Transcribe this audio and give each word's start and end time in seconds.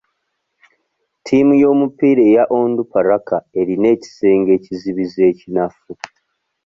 Ttiimu 1.19 1.53
y'omupiira 1.61 2.21
eya 2.29 2.43
Onduparaka 2.57 3.37
erina 3.59 3.87
ekisenge 3.95 4.51
ekizibizi 4.59 5.19
ekinafu. 5.31 5.91